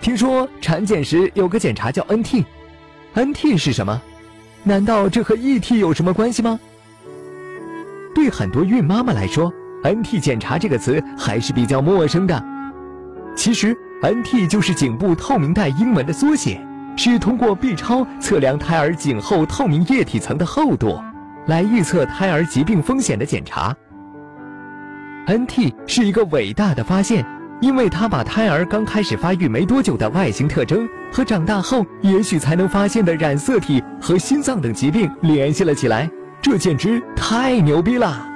[0.00, 4.02] 听说产检时有个检查叫 NT，NT 是什么？
[4.64, 6.58] 难道这和 ET 有什么关系吗？
[8.22, 12.40] 对很多孕妈妈来说，NT 检查这个词还是比较陌生的。
[13.34, 16.64] 其实，NT 就是颈部透明带英文的缩写，
[16.96, 21.00] 是通过 B 超测量胎儿颈后透明液体层的厚度，
[21.46, 23.74] 来预测胎儿疾病风险的检查。
[25.26, 27.26] NT 是一个伟大的发现。
[27.60, 36.10] 因为它把胎儿刚开始发育没多久的外形特征和长大后也许才能发现的染色体和心脏等疾病联系了起来，
[36.42, 38.26] 这简直太牛逼了！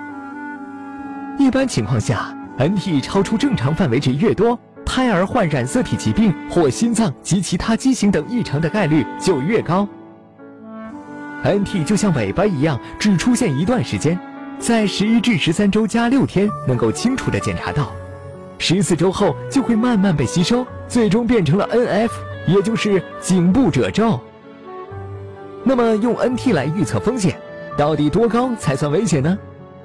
[1.40, 9.88] 一般情况下，NT 超出正常范围值越多，胎儿患染色体疾病或心脏及其他畸形等异常的概率就越高。
[11.42, 14.16] NT 就像尾巴一样，只出现一段时间，
[14.60, 17.90] 在十一至十三周加六天能够清楚的检查到。
[18.56, 22.10] 十四周后就会慢慢被吸收，最终变成了 NF，
[22.46, 24.20] 也就是颈部褶皱。
[25.64, 27.36] 那么用 NT 来预测风险，
[27.76, 29.38] 到底多高才算危险呢？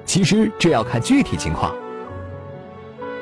[0.04, 1.74] 其实这要看具体情况。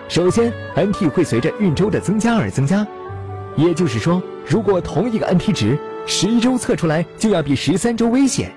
[0.08, 2.86] 首先，NT 会随着孕周的增加而增加，
[3.56, 8.50] 也就是说，如果同一个 NT 值，十一周测出来就要比十三周危险。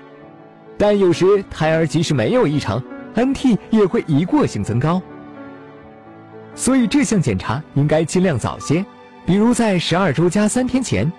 [0.76, 2.82] 但有时胎儿即使没有异常
[3.14, 5.00] ，NT 也会一过性增高。
[6.56, 8.84] 所以这项检查应该尽量早些，
[9.26, 11.12] 比如在十二周加三天前。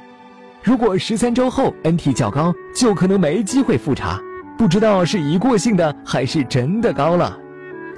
[0.64, 4.20] 如果十三周后 NT 较高，就可能没机会复查，
[4.58, 7.38] 不知道是一过性的还是真的高了。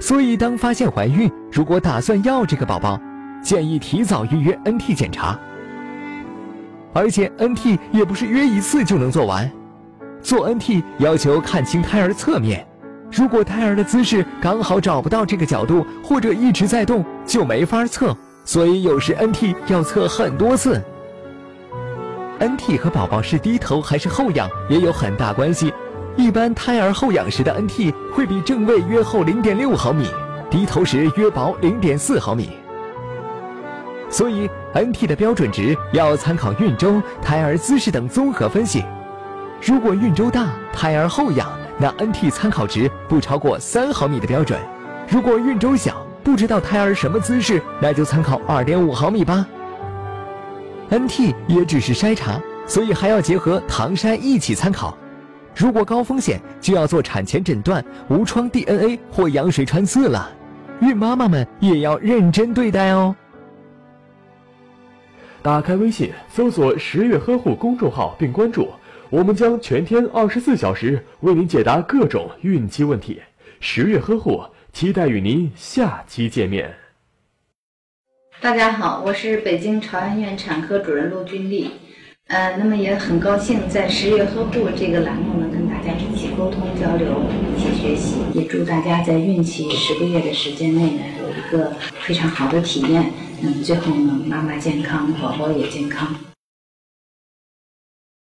[0.00, 3.00] 所以当发现怀孕，如果打算要这个宝宝，
[3.42, 5.38] 建议提早预约 NT 检查。
[6.92, 9.50] 而且 NT 也不是约一次就能做完，
[10.22, 12.66] 做 NT 要求看清胎儿侧面。
[13.10, 18.16] 如果胎儿的姿势刚好找不到这个角度，或者一直在动，就没法测。
[18.44, 20.82] 所以有时 NT 要测很多次。
[22.38, 25.72] NT 和宝宝是低头还是后仰也有很大关系。
[26.18, 30.08] 一般胎儿后仰时的 NT 会比正位约厚零点六毫米，
[30.50, 32.50] 低头时约薄零点四毫米。
[34.10, 38.84] 所以 NT 的标准值要参考孕周、胎儿姿势等综合分析。
[39.64, 41.48] 如果孕周大，胎儿后仰。
[41.78, 44.58] 那 NT 参考值不超过三毫米的标准，
[45.08, 49.46] 如果孕周小，不知道胎儿什么姿势，那就参考二点五毫米吧。
[50.90, 54.98] NT 也只是筛查，所以还要结合唐筛一起参考。
[55.58, 60.30] 如果高风险，就要做产前诊断、无创 DNA 或羊水穿刺了。
[60.80, 63.16] 孕妈妈们也要认真对待哦。
[65.42, 68.68] 打开微信，搜索“十月呵护”公众号并关注。
[69.10, 73.20] 我们将全天二十四小时为您解答各种孕期问题。
[73.58, 74.40] 十月呵护，
[74.72, 76.72] 期待与您下期见面。
[78.40, 81.72] 大家好，我是北京朝阳医院产科主任陆军丽。
[82.28, 87.22] 呃，那么也很高兴在十月呵护这个栏目呢，跟大家一起沟通交流，
[87.56, 88.16] 一起学习。
[88.34, 91.72] 也祝大家在孕期十个月的时间内呢，有一个
[92.02, 93.10] 非常好的体验。
[93.40, 96.14] 那么最后呢，妈妈健康，宝宝也健康。